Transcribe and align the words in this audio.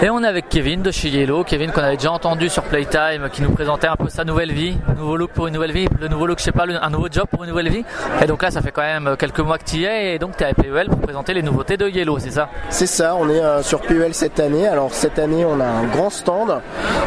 Et 0.00 0.10
on 0.10 0.22
est 0.22 0.28
avec 0.28 0.48
Kevin 0.48 0.82
de 0.82 0.92
chez 0.92 1.08
Yellow, 1.08 1.42
Kevin 1.42 1.72
qu'on 1.72 1.82
avait 1.82 1.96
déjà 1.96 2.12
entendu 2.12 2.48
sur 2.48 2.62
Playtime, 2.62 3.28
qui 3.32 3.42
nous 3.42 3.50
présentait 3.50 3.88
un 3.88 3.96
peu 3.96 4.08
sa 4.08 4.22
nouvelle 4.22 4.52
vie, 4.52 4.78
nouveau 4.96 5.16
look 5.16 5.32
pour 5.32 5.48
une 5.48 5.54
nouvelle 5.54 5.72
vie, 5.72 5.88
le 6.00 6.06
nouveau 6.06 6.26
look, 6.26 6.38
je 6.38 6.44
sais 6.44 6.52
pas, 6.52 6.66
un 6.68 6.90
nouveau 6.90 7.08
job 7.10 7.26
pour 7.28 7.42
une 7.42 7.50
nouvelle 7.50 7.68
vie. 7.68 7.84
Et 8.22 8.26
donc 8.26 8.44
là, 8.44 8.52
ça 8.52 8.62
fait 8.62 8.70
quand 8.70 8.82
même 8.82 9.16
quelques 9.18 9.40
mois 9.40 9.58
que 9.58 9.64
tu 9.64 9.78
y 9.78 9.86
es, 9.86 10.14
et 10.14 10.18
donc 10.20 10.36
tu 10.36 10.44
es 10.44 10.46
à 10.46 10.54
PEL 10.54 10.86
pour 10.88 11.00
présenter 11.00 11.34
les 11.34 11.42
nouveautés 11.42 11.76
de 11.76 11.88
Yellow, 11.88 12.20
c'est 12.20 12.30
ça? 12.30 12.48
C'est 12.70 12.86
ça, 12.86 13.16
on 13.18 13.28
est 13.28 13.42
euh, 13.42 13.60
sur 13.64 13.80
PEL 13.80 14.14
cette 14.14 14.38
année. 14.38 14.68
Alors 14.68 14.94
cette 14.94 15.18
année, 15.18 15.44
on 15.44 15.58
a 15.58 15.66
un 15.66 15.86
grand 15.86 16.10
stand 16.10 16.60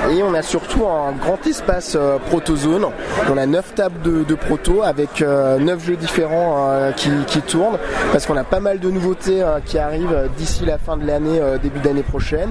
et 0.09 0.21
on 0.21 0.33
a 0.33 0.41
un 0.79 1.11
grand 1.11 1.45
espace 1.45 1.95
euh, 1.99 2.17
protozone. 2.17 2.87
On 3.31 3.37
a 3.37 3.45
9 3.45 3.75
tables 3.75 4.25
de, 4.25 4.35
proto 4.35 4.81
avec 4.83 5.21
9 5.21 5.23
euh, 5.29 5.79
jeux 5.79 5.95
différents 5.95 6.91
qui, 6.95 7.09
qui, 7.27 7.41
tournent 7.41 7.77
parce 8.11 8.25
qu'on 8.25 8.37
a 8.37 8.43
pas 8.43 8.59
mal 8.59 8.79
de 8.79 8.89
nouveautés 8.89 9.43
qui 9.65 9.77
arrivent 9.77 10.29
d'ici 10.37 10.65
la 10.65 10.77
fin 10.77 10.97
de 10.97 11.05
l'année, 11.05 11.39
début 11.61 11.79
d'année 11.79 12.03
prochaine. 12.03 12.49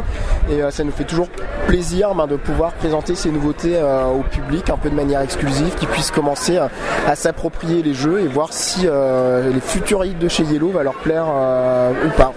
Et 0.51 0.63
euh, 0.63 0.71
ça 0.71 0.83
nous 0.85 0.91
fait 0.91 1.05
toujours 1.05 1.29
plaisir 1.69 2.15
ben, 2.15 2.27
de 2.27 2.37
pouvoir 2.37 2.73
présenter 2.73 3.15
ces 3.15 3.31
nouveautés 3.31 3.77
euh, 3.77 4.07
au 4.07 4.23
public 4.23 4.69
un 4.71 4.77
peu 4.77 4.91
de 4.91 4.95
manière 4.95 5.21
exclusive, 5.21 5.75
qui 5.77 5.87
puissent 5.87 6.11
commencer 6.11 6.59
à, 6.59 7.15
s'approprier 7.15 7.83
les 7.83 7.95
jeux 7.95 8.21
et 8.21 8.27
voir 8.27 8.53
si 8.53 8.83
euh, 8.85 9.53
les 9.53 9.61
futurs 9.61 10.05
hits 10.05 10.15
de 10.15 10.29
chez 10.29 10.45
Yellow 10.45 10.71
va 10.71 10.83
leur 10.83 10.95
plaire 10.95 11.27
ou 11.27 12.09
pas. 12.17 12.33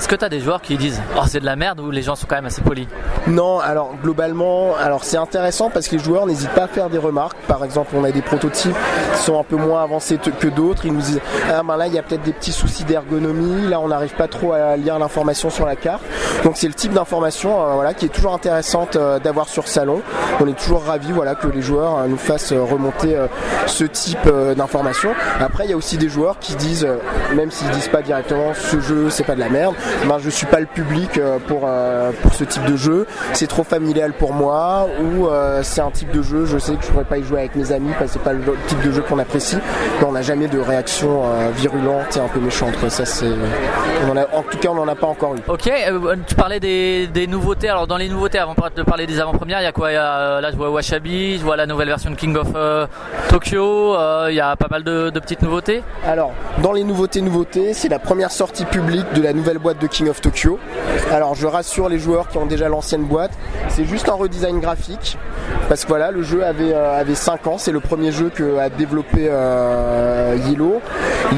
Est-ce 0.00 0.08
que 0.08 0.16
tu 0.16 0.26
des 0.30 0.40
joueurs 0.40 0.62
qui 0.62 0.78
disent 0.78 1.02
oh 1.14 1.24
c'est 1.26 1.40
de 1.40 1.44
la 1.44 1.56
merde 1.56 1.78
ou 1.78 1.90
les 1.90 2.00
gens 2.00 2.16
sont 2.16 2.26
quand 2.26 2.36
même 2.36 2.46
assez 2.46 2.62
polis 2.62 2.86
Non, 3.26 3.60
alors 3.60 3.92
globalement, 4.02 4.74
alors 4.76 5.04
c'est 5.04 5.18
intéressant 5.18 5.68
parce 5.68 5.88
que 5.88 5.96
les 5.96 6.02
joueurs 6.02 6.24
n'hésitent 6.24 6.54
pas 6.54 6.62
à 6.62 6.68
faire 6.68 6.88
des 6.88 6.96
remarques. 6.96 7.36
Par 7.46 7.62
exemple, 7.66 7.90
on 7.94 8.02
a 8.04 8.10
des 8.10 8.22
prototypes 8.22 8.74
qui 9.12 9.20
sont 9.20 9.38
un 9.38 9.42
peu 9.42 9.56
moins 9.56 9.82
avancés 9.82 10.16
que 10.16 10.46
d'autres. 10.46 10.86
Ils 10.86 10.94
nous 10.94 11.02
disent 11.02 11.20
ah 11.52 11.62
ben 11.62 11.76
là 11.76 11.86
il 11.86 11.92
y 11.92 11.98
a 11.98 12.02
peut-être 12.02 12.22
des 12.22 12.32
petits 12.32 12.50
soucis 12.50 12.84
d'ergonomie, 12.84 13.68
là 13.68 13.78
on 13.78 13.88
n'arrive 13.88 14.14
pas 14.14 14.26
trop 14.26 14.54
à 14.54 14.74
lire 14.78 14.98
l'information 14.98 15.50
sur 15.50 15.66
la 15.66 15.76
carte. 15.76 16.02
Donc 16.44 16.54
c'est 16.56 16.68
le 16.68 16.72
type 16.72 16.94
d'information 16.94 17.62
euh, 17.62 17.74
voilà 17.74 17.92
qui 17.92 18.06
est 18.06 18.08
toujours 18.08 18.32
intéressante 18.32 18.96
euh, 18.96 19.18
d'avoir 19.18 19.50
sur 19.50 19.68
salon. 19.68 20.00
On 20.40 20.48
est 20.48 20.58
toujours 20.58 20.82
ravis 20.82 21.12
voilà 21.12 21.34
que 21.34 21.46
les 21.46 21.60
joueurs 21.60 21.98
euh, 21.98 22.06
nous 22.06 22.16
fassent 22.16 22.54
remonter 22.54 23.18
ce 23.66 23.84
type 23.84 24.26
d'informations. 24.56 25.12
Après 25.40 25.64
il 25.64 25.70
y 25.70 25.74
a 25.74 25.76
aussi 25.76 25.98
des 25.98 26.08
joueurs 26.08 26.38
qui 26.38 26.54
disent 26.54 26.88
même 27.34 27.50
s'ils 27.50 27.68
disent 27.72 27.88
pas 27.88 28.00
directement 28.00 28.54
ce 28.54 28.80
jeu 28.80 29.10
c'est 29.10 29.24
pas 29.24 29.34
de 29.34 29.40
la 29.40 29.50
merde, 29.50 29.74
ben, 30.06 30.18
je 30.18 30.30
suis 30.30 30.46
pas 30.46 30.60
le 30.60 30.66
public 30.66 31.18
euh, 31.18 31.38
pour, 31.46 31.62
euh, 31.64 32.10
pour 32.22 32.34
ce 32.34 32.44
type 32.44 32.64
de 32.64 32.76
jeu, 32.76 33.06
c'est 33.32 33.46
trop 33.46 33.64
familial 33.64 34.12
pour 34.12 34.32
moi, 34.32 34.88
ou 35.00 35.26
euh, 35.26 35.60
c'est 35.62 35.80
un 35.80 35.90
type 35.90 36.10
de 36.10 36.22
jeu, 36.22 36.46
je 36.46 36.58
sais 36.58 36.74
que 36.74 36.84
je 36.84 36.90
pourrais 36.90 37.04
pas 37.04 37.18
y 37.18 37.24
jouer 37.24 37.40
avec 37.40 37.56
mes 37.56 37.72
amis 37.72 37.92
parce 37.98 38.12
que 38.12 38.18
c'est 38.18 38.24
pas 38.24 38.32
le 38.32 38.42
type 38.66 38.80
de 38.82 38.92
jeu 38.92 39.02
qu'on 39.02 39.18
apprécie, 39.18 39.58
mais 40.00 40.06
on 40.06 40.12
n'a 40.12 40.22
jamais 40.22 40.48
de 40.48 40.58
réaction 40.58 41.22
virulente 41.56 42.16
et 42.16 42.20
un 42.20 42.28
peu 42.28 42.40
méchante. 42.40 42.74
Ça, 42.88 43.04
c'est, 43.04 43.26
en, 43.26 44.42
tout 44.42 44.58
cas, 44.58 44.68
on 44.70 44.74
n'en 44.74 44.88
a 44.88 44.94
pas 44.94 45.06
encore 45.06 45.34
eu. 45.34 45.38
Ok, 45.48 45.70
tu 46.26 46.34
parlais 46.34 46.60
des, 46.60 47.06
des, 47.06 47.26
nouveautés. 47.26 47.68
Alors, 47.68 47.86
dans 47.86 47.96
les 47.96 48.08
nouveautés, 48.08 48.38
avant 48.38 48.54
de 48.54 48.82
parler 48.82 49.06
des 49.06 49.20
avant-premières, 49.20 49.60
il 49.60 49.64
y 49.64 49.66
a 49.66 49.72
quoi? 49.72 49.92
Là, 49.92 50.50
je 50.50 50.56
vois 50.56 50.70
Washabi, 50.70 51.38
je 51.38 51.44
vois 51.44 51.56
la 51.56 51.66
nouvelle 51.66 51.88
version 51.88 52.10
de 52.10 52.16
King 52.16 52.36
of 52.36 52.48
Tokyo, 53.28 53.96
il 54.28 54.34
y 54.34 54.40
a 54.40 54.56
pas 54.56 54.68
mal 54.70 54.84
de, 54.84 55.10
de 55.10 55.20
petites 55.20 55.42
nouveautés. 55.42 55.82
Alors, 56.06 56.32
dans 56.62 56.72
les 56.72 56.84
nouveautés, 56.84 57.20
nouveautés, 57.20 57.74
c'est 57.74 57.88
la 57.88 57.98
première 57.98 58.30
sortie 58.30 58.64
publique 58.64 59.12
de 59.14 59.22
la 59.22 59.32
nouvelle 59.32 59.58
boîte 59.58 59.69
de 59.78 59.86
King 59.86 60.08
of 60.08 60.20
Tokyo. 60.20 60.58
Alors 61.10 61.34
je 61.34 61.46
rassure 61.46 61.88
les 61.88 61.98
joueurs 61.98 62.28
qui 62.28 62.38
ont 62.38 62.46
déjà 62.46 62.68
l'ancienne 62.68 63.04
boîte, 63.04 63.32
c'est 63.68 63.84
juste 63.84 64.08
un 64.08 64.14
redesign 64.14 64.60
graphique. 64.60 65.18
Parce 65.68 65.84
que 65.84 65.88
voilà, 65.88 66.10
le 66.10 66.22
jeu 66.22 66.44
avait, 66.44 66.72
euh, 66.74 67.00
avait 67.00 67.14
5 67.14 67.46
ans, 67.46 67.58
c'est 67.58 67.72
le 67.72 67.80
premier 67.80 68.10
jeu 68.10 68.30
que 68.34 68.58
a 68.58 68.68
développé 68.68 69.28
euh, 69.30 70.36
Yellow. 70.48 70.80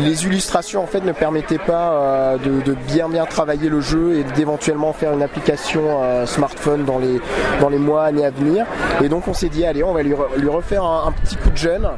Les 0.04 0.24
illustrations 0.24 0.82
en 0.82 0.86
fait 0.86 1.04
ne 1.04 1.12
permettaient 1.12 1.58
pas 1.58 1.92
euh, 1.92 2.38
de, 2.38 2.74
bien 2.86 3.08
bien 3.08 3.26
travailler 3.26 3.68
le 3.68 3.80
jeu 3.80 4.14
et 4.14 4.24
d'éventuellement 4.34 4.92
faire 4.92 5.12
une 5.12 5.22
application 5.22 6.26
smartphone 6.26 6.84
dans 6.84 6.98
les, 6.98 7.20
dans 7.60 7.68
les 7.68 7.78
mois, 7.78 8.04
années 8.04 8.24
à 8.24 8.30
venir. 8.30 8.64
Et 9.02 9.08
donc 9.08 9.28
on 9.28 9.34
s'est 9.34 9.48
dit 9.48 9.66
allez 9.66 9.84
on 9.84 9.92
va 9.92 10.02
lui, 10.02 10.14
refaire 10.48 10.84
un, 10.84 11.12
petit 11.12 11.36
coup 11.36 11.50
de 11.50 11.56
jeune 11.56 11.88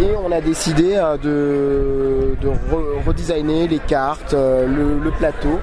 et 0.00 0.10
on 0.24 0.30
a 0.32 0.40
décidé 0.40 0.94
de, 1.22 2.36
de 2.40 2.48
redesigner 3.06 3.68
les 3.68 3.78
cartes, 3.78 4.34
le 4.34 5.10
plateau 5.10 5.58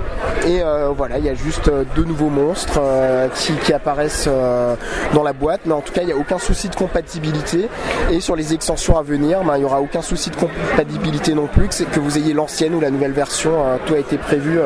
et 0.46 0.62
euh, 0.62 0.90
voilà, 0.90 1.20
il 1.20 1.26
y 1.26 1.30
a 1.30 1.36
juste 1.36 1.70
euh, 1.70 1.86
deux 1.96 2.04
nouveaux 2.04 2.30
monstres 2.30 2.80
euh, 2.82 3.30
qui, 3.30 3.72
apparaissent 3.72 4.30
dans 5.14 5.24
la 5.24 5.34
boîte, 5.34 5.62
mais 5.66 5.74
en 5.74 5.82
tout 5.82 5.94
cas, 5.94 6.02
il 6.02 6.08
n'y 6.08 6.12
a 6.12 6.18
aucun 6.18 6.38
souci 6.38 6.70
de 6.70 6.76
compatibilité. 6.76 7.70
Et 8.12 8.20
sur 8.20 8.36
les 8.36 8.54
extensions 8.54 8.98
à 8.98 9.04
venir, 9.04 9.44
ben, 9.44 9.56
il 9.56 9.60
n'y 9.60 9.66
aura 9.66 9.82
aucun 9.82 10.02
souci 10.02 10.30
de 10.30 10.36
compatibilité 10.36 11.34
non 11.34 11.48
plus, 11.48 11.70
que, 11.70 11.84
que 11.84 12.00
vous 12.00 12.18
ayez 12.18 12.34
l'ancienne 12.34 12.76
ou 12.76 12.82
la 12.82 12.92
nouvelle 12.92 13.14
version. 13.14 13.54
tout 13.86 13.94
a 13.94 14.00
été 14.00 14.18
prévu 14.18 14.60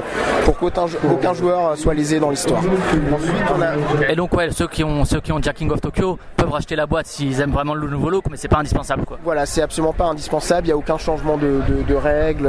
pour 0.45 0.57
qu'aucun 0.57 0.85
aucun 1.09 1.33
joueur 1.33 1.77
soit 1.77 1.93
lésé 1.93 2.19
dans 2.19 2.31
l'histoire. 2.31 2.61
Et 4.09 4.15
donc, 4.15 4.33
ouais, 4.33 4.49
ceux 4.51 4.67
qui 4.67 4.83
ont 4.83 5.05
ceux 5.05 5.21
qui 5.21 5.31
ont 5.31 5.39
King 5.39 5.71
of 5.71 5.79
Tokyo 5.79 6.19
peuvent 6.35 6.51
racheter 6.51 6.75
la 6.75 6.85
boîte 6.85 7.05
s'ils 7.07 7.39
aiment 7.39 7.51
vraiment 7.51 7.73
le 7.73 7.87
nouveau 7.87 8.09
look, 8.09 8.25
mais 8.29 8.37
c'est 8.37 8.47
pas 8.47 8.57
indispensable. 8.57 9.05
Quoi. 9.05 9.19
Voilà, 9.23 9.45
c'est 9.57 9.63
absolument 9.63 9.93
pas 9.93 10.05
indispensable. 10.05 10.67
Il 10.67 10.69
n'y 10.69 10.73
a 10.73 10.77
aucun 10.77 10.99
changement 10.99 11.35
de, 11.35 11.95
règles, 11.95 12.47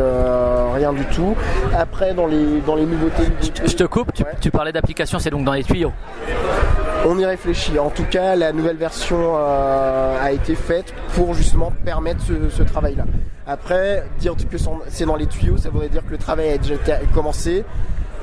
rien 0.75 0.93
du 0.93 1.07
tout. 1.07 1.35
Après, 1.75 2.13
dans 2.13 2.27
les 2.27 2.61
dans 2.67 2.77
les 2.77 2.85
nouveautés 2.85 3.25
je 3.65 3.75
te 3.75 3.85
coupe, 3.85 4.13
tu, 4.43 4.51
parlais 4.51 4.73
d'application, 4.73 5.19
c'est 5.19 5.31
donc 5.31 5.45
dans 5.45 5.55
les 5.55 5.65
tuyaux 5.65 5.93
on 7.07 7.19
y 7.19 7.25
réfléchit. 7.25 7.79
En 7.79 7.91
tout 7.91 8.05
cas, 8.05 8.35
la 8.35 8.53
nouvelle 8.53 8.77
version 8.77 9.37
euh, 9.37 10.19
a 10.21 10.33
été 10.33 10.55
faite 10.57 10.93
pour 11.15 11.33
justement 11.33 11.73
permettre 11.85 12.21
ce, 12.25 12.63
travail-là. 12.63 13.05
Après, 13.47 14.05
dire 14.19 14.35
que 14.35 14.59
c'est 14.89 15.07
dans 15.07 15.17
les 15.17 15.27
tuyaux, 15.27 15.57
ça 15.57 15.71
voudrait 15.71 15.89
dire 15.89 16.05
que 16.05 16.11
le 16.11 16.19
travail 16.19 16.51
a 16.51 16.59
déjà 16.59 16.75
commencé. 17.15 17.65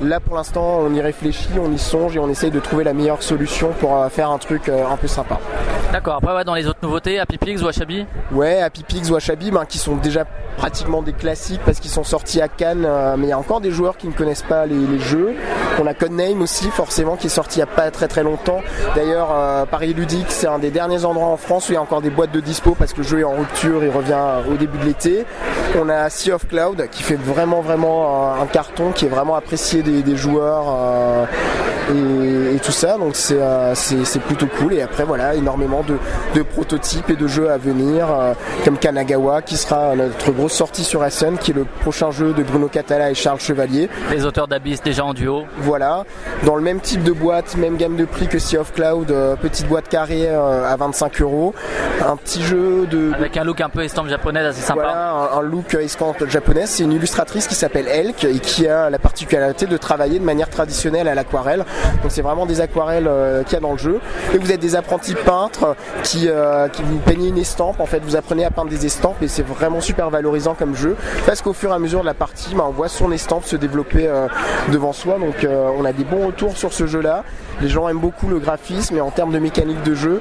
Là, 0.02 0.20
pour 0.20 0.36
l'instant, 0.36 0.80
on 0.82 0.92
y 0.92 1.00
réfléchit, 1.00 1.48
on 1.58 1.72
y 1.72 1.78
songe 1.78 2.16
et 2.16 2.18
on 2.18 2.28
essaye 2.28 2.50
de 2.50 2.60
trouver 2.60 2.84
la 2.84 2.92
meilleure 2.92 3.22
solution 3.22 3.70
pour 3.80 3.96
euh, 3.96 4.10
faire 4.10 4.30
un 4.30 4.36
truc 4.36 4.68
euh, 4.68 4.84
un 4.86 4.96
peu 4.98 5.06
sympa. 5.06 5.40
D'accord. 5.90 6.16
Après, 6.16 6.44
dans 6.44 6.54
les 6.54 6.66
autres 6.66 6.80
nouveautés, 6.82 7.18
Happy 7.18 7.38
Pigs 7.38 7.62
ou 7.62 7.64
Washabi? 7.64 8.04
Ouais, 8.30 8.60
Happy 8.60 8.82
Pigs 8.82 9.08
ou 9.08 9.14
Washabi, 9.14 9.50
ben, 9.50 9.64
qui 9.64 9.78
sont 9.78 9.96
déjà 9.96 10.26
pratiquement 10.58 11.00
des 11.00 11.14
classiques 11.14 11.62
parce 11.64 11.80
qu'ils 11.80 11.90
sont 11.90 12.04
sortis 12.04 12.42
à 12.42 12.48
Cannes. 12.48 12.84
Euh, 12.86 13.16
mais 13.16 13.28
il 13.28 13.30
y 13.30 13.32
a 13.32 13.38
encore 13.38 13.62
des 13.62 13.70
joueurs 13.70 13.96
qui 13.96 14.06
ne 14.06 14.12
connaissent 14.12 14.42
pas 14.42 14.66
les, 14.66 14.98
jeux. 14.98 15.34
On 15.80 15.86
a 15.86 15.94
Codename 15.94 16.42
aussi, 16.42 16.68
forcément, 16.68 17.16
qui 17.16 17.28
est 17.28 17.30
sorti 17.30 17.58
il 17.60 17.64
n'y 17.64 17.70
a 17.70 17.74
pas 17.74 17.90
très 17.90 18.08
très 18.08 18.22
longtemps. 18.22 18.60
D'ailleurs, 18.94 19.28
Paris 19.66 19.92
Ludique, 19.92 20.26
c'est 20.30 20.46
un 20.46 20.58
des 20.58 20.70
derniers 20.70 21.04
endroits 21.04 21.28
en 21.28 21.36
France 21.36 21.68
où 21.68 21.72
il 21.72 21.74
y 21.74 21.78
a 21.78 21.82
encore 21.82 22.00
des 22.00 22.10
boîtes 22.10 22.32
de 22.32 22.40
dispo 22.40 22.74
parce 22.74 22.92
que 22.92 22.98
le 22.98 23.02
jeu 23.02 23.20
est 23.20 23.24
en 23.24 23.34
rupture, 23.34 23.84
il 23.84 23.90
revient 23.90 24.18
au 24.50 24.56
début 24.56 24.78
de 24.78 24.84
l'été. 24.84 25.26
On 25.78 25.88
a 25.90 26.08
Sea 26.08 26.32
of 26.32 26.48
Cloud 26.48 26.88
qui 26.90 27.02
fait 27.02 27.16
vraiment 27.16 27.60
vraiment 27.60 28.34
un 28.40 28.46
carton, 28.46 28.92
qui 28.92 29.04
est 29.04 29.10
vraiment 29.10 29.34
apprécié 29.34 29.82
des, 29.86 30.16
joueurs 30.16 30.66
euh, 30.68 31.24
tout 32.66 32.72
ça. 32.72 32.98
Donc 32.98 33.14
euh, 33.30 33.72
c'est 33.74 34.20
plutôt 34.22 34.46
cool. 34.58 34.74
Et 34.74 34.82
après 34.82 35.04
voilà, 35.04 35.34
énormément 35.34 35.82
de, 35.84 36.42
prototypes 36.42 37.10
et 37.10 37.16
de 37.16 37.26
jeux 37.26 37.50
à 37.50 37.58
venir, 37.58 38.08
euh, 38.10 38.34
comme 38.64 38.76
Kanagawa 38.76 39.42
qui 39.42 39.56
sera 39.56 39.94
notre 39.94 40.32
grosse 40.32 40.52
sortie 40.52 40.84
sur 40.84 41.04
SN, 41.10 41.36
qui 41.38 41.52
est 41.52 41.54
le 41.54 41.64
prochain 41.64 42.10
jeu 42.10 42.32
de 42.32 42.42
Bruno 42.42 42.68
Catala 42.68 43.10
et 43.10 43.14
Charles 43.14 43.40
Chevalier. 43.40 43.88
Les 44.10 44.24
auteurs 44.24 44.48
d'Abyss 44.48 44.82
déjà 44.82 45.04
en 45.04 45.14
duo. 45.14 45.44
Voilà, 45.58 46.04
dans 46.44 46.56
le 46.56 46.62
même 46.62 46.80
type 46.80 47.02
de 47.04 47.12
boîte, 47.12 47.56
même 47.56 47.76
gamme 47.76 47.96
de 47.96 48.04
prix 48.04 48.26
que 48.26 48.38
Sea 48.38 48.58
of 48.58 48.72
Cloud, 48.72 49.14
petite 49.40 49.68
boîte 49.68 49.88
carrée 49.88 50.28
à 50.28 50.74
25 50.76 51.20
euros. 51.22 51.54
Un 52.04 52.16
petit 52.16 52.42
jeu 52.42 52.86
de. 52.86 53.12
Avec 53.14 53.36
un 53.36 53.44
look 53.44 53.60
un 53.60 53.68
peu 53.68 53.82
estampe 53.82 54.08
japonaise 54.08 54.46
assez 54.46 54.60
sympa. 54.60 54.82
Voilà, 54.82 55.30
un, 55.36 55.42
look 55.42 55.74
estampe 55.74 56.28
japonaise. 56.28 56.70
C'est 56.70 56.82
une 56.82 56.92
illustratrice 56.92 57.46
qui 57.46 57.54
s'appelle 57.54 57.86
Elk 57.88 58.24
et 58.24 58.38
qui 58.38 58.66
a 58.66 58.90
la 58.90 58.98
particularité 58.98 59.66
de 59.66 59.76
travailler 59.76 60.18
de 60.18 60.24
manière 60.24 60.50
traditionnelle 60.50 61.08
à 61.08 61.14
l'aquarelle. 61.14 61.64
Donc 62.02 62.10
c'est 62.10 62.22
vraiment 62.22 62.46
des 62.46 62.55
aquarelles 62.60 63.10
qu'il 63.44 63.54
y 63.54 63.56
a 63.56 63.60
dans 63.60 63.72
le 63.72 63.78
jeu. 63.78 64.00
Et 64.34 64.38
vous 64.38 64.52
êtes 64.52 64.60
des 64.60 64.76
apprentis 64.76 65.14
peintres 65.14 65.76
qui, 66.02 66.28
qui 66.72 66.82
vous 66.82 66.98
peignez 66.98 67.28
une 67.28 67.38
estampe. 67.38 67.80
En 67.80 67.86
fait, 67.86 68.00
vous 68.00 68.16
apprenez 68.16 68.44
à 68.44 68.50
peindre 68.50 68.70
des 68.70 68.86
estampes 68.86 69.22
et 69.22 69.28
c'est 69.28 69.46
vraiment 69.46 69.80
super 69.80 70.10
valorisant 70.10 70.54
comme 70.54 70.74
jeu 70.74 70.96
parce 71.26 71.42
qu'au 71.42 71.52
fur 71.52 71.70
et 71.70 71.74
à 71.74 71.78
mesure 71.78 72.00
de 72.00 72.06
la 72.06 72.14
partie, 72.14 72.54
bah, 72.54 72.64
on 72.66 72.72
voit 72.72 72.88
son 72.88 73.12
estampe 73.12 73.44
se 73.44 73.56
développer 73.56 74.10
devant 74.70 74.92
soi. 74.92 75.18
Donc 75.18 75.46
on 75.46 75.84
a 75.84 75.92
des 75.92 76.04
bons 76.04 76.26
retours 76.26 76.56
sur 76.56 76.72
ce 76.72 76.86
jeu-là. 76.86 77.24
Les 77.60 77.68
gens 77.68 77.88
aiment 77.88 78.00
beaucoup 78.00 78.28
le 78.28 78.38
graphisme 78.38 78.96
et 78.96 79.00
en 79.00 79.10
termes 79.10 79.32
de 79.32 79.38
mécanique 79.38 79.82
de 79.82 79.94
jeu, 79.94 80.20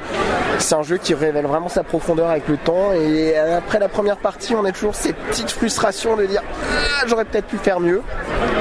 c'est 0.58 0.76
un 0.76 0.84
jeu 0.84 0.98
qui 0.98 1.14
révèle 1.14 1.46
vraiment 1.46 1.68
sa 1.68 1.84
profondeur 1.84 2.30
avec 2.30 2.48
le 2.48 2.56
temps. 2.58 2.94
Et 2.94 3.36
après 3.38 3.80
la 3.80 3.90
première 3.90 4.18
partie, 4.18 4.56
on 4.56 4.64
a 4.64 4.72
toujours 4.72 4.96
cette 4.96 5.18
petite 5.18 5.52
frustration 5.52 6.16
de 6.16 6.26
dire 6.26 6.42
ah, 6.46 7.06
j'aurais 7.08 7.26
peut-être 7.26 7.48
pu 7.48 7.58
faire 7.58 7.80
mieux 7.80 8.02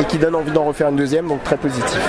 et 0.00 0.04
qui 0.04 0.18
donne 0.18 0.34
envie 0.34 0.50
d'en 0.50 0.64
refaire 0.64 0.88
une 0.88 0.96
deuxième, 0.96 1.28
donc 1.28 1.44
très 1.44 1.56
positif. 1.56 2.00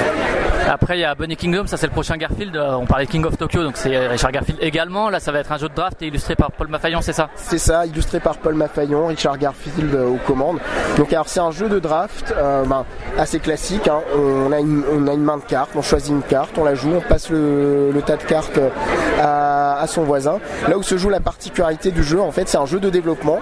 Après, 0.68 0.98
il 0.98 1.02
y 1.02 1.06
a 1.06 1.14
Bunny 1.14 1.36
Kingdom, 1.36 1.68
ça 1.68 1.78
c'est 1.78 1.86
le 1.86 1.92
prochain 1.92 2.18
Garfield. 2.18 2.56
Euh, 2.56 2.74
on 2.74 2.86
parlait 2.86 3.06
de 3.06 3.12
King 3.12 3.24
of 3.26 3.38
Tokyo, 3.38 3.64
donc 3.64 3.78
c'est 3.78 4.08
Richard 4.08 4.32
Garfield 4.32 4.60
également. 4.62 5.10
Là, 5.10 5.20
ça 5.20 5.32
va 5.32 5.40
être 5.40 5.52
un 5.52 5.58
jeu 5.58 5.70
de 5.70 5.76
draft 5.76 6.02
illustré 6.02 6.36
par 6.36 6.52
Paul 6.52 6.68
Maffaillon, 6.70 7.02
c'est 7.02 7.14
ça? 7.14 7.30
C'est 7.36 7.60
ça, 7.60 7.86
illustré 7.86 8.20
par 8.20 8.38
Paul 8.38 8.56
Maffaillon, 8.56 9.08
Richard 9.08 9.38
Garfield 9.38 9.94
euh, 9.94 10.08
aux 10.08 10.20
commandes. 10.26 10.58
Donc, 10.98 11.14
alors, 11.14 11.30
c'est 11.30 11.40
un 11.40 11.52
jeu 11.52 11.70
de 11.70 11.78
draft 11.78 12.34
euh, 12.36 12.66
ben, 12.66 12.84
assez 13.18 13.40
classique. 13.40 13.88
Hein. 13.88 14.00
On, 14.16 14.52
a 14.52 14.60
une, 14.60 15.24
main 15.24 15.38
de 15.38 15.44
cartes, 15.44 15.72
on 15.76 15.84
choisit 15.84 16.12
une 16.12 16.24
carte, 16.24 16.58
on 16.58 16.64
la 16.64 16.74
joue, 16.74 16.94
on 16.96 17.02
passe 17.02 17.30
le, 17.30 17.94
tas 18.06 18.18
de 18.18 18.24
cartes 18.24 18.60
à, 19.22 19.86
son 19.88 20.04
voisin. 20.04 20.40
Là 20.68 20.78
où 20.78 20.84
se 20.84 20.98
joue 20.98 21.10
la 21.10 21.20
particularité 21.20 21.92
du 21.92 22.04
jeu, 22.04 22.20
en 22.20 22.32
fait, 22.32 22.50
c'est 22.50 22.58
un 22.58 22.66
jeu 22.66 22.80
de 22.80 22.90
développement. 22.90 23.40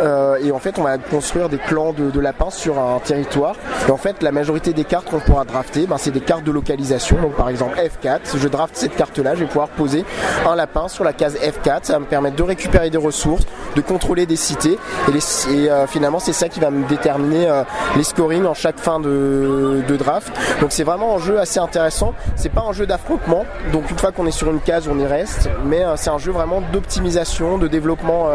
Euh, 0.00 0.38
et 0.42 0.52
en 0.52 0.58
fait, 0.58 0.78
on 0.78 0.82
va 0.82 0.98
construire 0.98 1.48
des 1.48 1.58
clans 1.58 1.92
de, 1.92 2.20
lapins 2.20 2.50
sur 2.50 2.78
un 2.78 2.98
territoire. 2.98 3.54
Et 3.88 3.90
en 3.90 3.96
fait, 3.96 4.22
la 4.22 4.32
majorité 4.32 4.72
des 4.72 4.84
cartes 4.84 5.08
qu'on 5.08 5.20
pourra 5.20 5.44
drafter, 5.44 5.86
ben, 5.86 5.96
c'est 5.98 6.10
des 6.10 6.20
cartes 6.20 6.44
de 6.44 6.50
localisation. 6.50 7.16
Donc, 7.20 7.34
par 7.34 7.48
exemple, 7.48 7.78
F4, 7.78 8.36
je 8.36 8.48
draft 8.48 8.76
cette 8.76 8.96
carte-là, 8.96 9.34
je 9.34 9.40
vais 9.40 9.46
pouvoir 9.46 9.68
poser 9.68 10.04
un 10.46 10.56
lapin 10.56 10.88
sur 10.88 11.04
la 11.04 11.12
case 11.12 11.36
F4. 11.36 11.80
Ça 11.82 11.92
va 11.94 11.98
me 12.00 12.06
permettre 12.06 12.36
de 12.36 12.42
récupérer 12.42 12.90
des 12.90 12.98
ressources, 12.98 13.44
de 13.74 13.80
contrôler 13.80 14.26
des 14.26 14.36
cités. 14.36 14.78
Et, 15.08 15.70
euh, 15.70 15.86
finalement, 15.86 16.18
c'est 16.18 16.32
ça 16.32 16.48
qui 16.48 16.60
va 16.60 16.70
me 16.70 16.86
déterminer 16.88 17.48
euh, 17.48 17.62
les 17.96 18.04
scorings 18.04 18.46
en 18.46 18.54
chaque 18.54 18.78
fin 18.78 19.00
de, 19.00 19.82
draft. 19.96 20.30
Donc, 20.60 20.72
c'est 20.72 20.84
vraiment 20.84 21.16
un 21.16 21.18
jeu 21.18 21.38
assez 21.38 21.58
intéressant. 21.58 22.12
C'est 22.34 22.52
pas 22.52 22.64
un 22.68 22.72
jeu 22.72 22.86
d'affrontement. 22.86 23.44
Donc, 23.72 23.90
une 23.90 23.98
fois 23.98 24.12
qu'on 24.12 24.26
est 24.26 24.30
sur 24.30 24.50
une 24.50 24.60
case, 24.60 24.88
on 24.88 24.98
y 24.98 25.06
reste. 25.06 25.48
Mais 25.64 25.84
c'est 25.96 26.10
un 26.10 26.18
jeu 26.18 26.32
vraiment 26.32 26.62
d'optimisation, 26.72 27.56
de 27.56 27.68
développement 27.68 28.28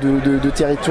de 0.00 0.50
territoire 0.50 0.83